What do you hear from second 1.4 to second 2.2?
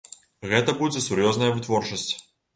вытворчасць.